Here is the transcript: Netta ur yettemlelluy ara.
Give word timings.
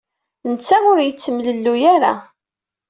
Netta 0.49 0.77
ur 0.91 0.99
yettemlelluy 1.03 1.83
ara. 1.95 2.13